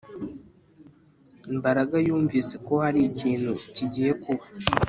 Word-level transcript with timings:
Mbaraga 1.57 1.95
yumvise 2.07 2.55
ko 2.65 2.73
hari 2.83 2.99
ikintu 3.09 3.51
kigiye 3.75 4.11
kuba 4.23 4.43